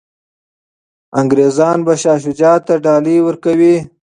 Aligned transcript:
انګریزان 1.19 1.77
به 1.85 1.93
شاه 2.01 2.19
شجاع 2.23 2.57
ته 2.65 2.73
ډالۍ 2.83 3.17
ورکوي. 3.23 3.75